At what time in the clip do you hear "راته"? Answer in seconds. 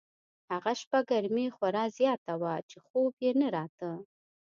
3.55-3.89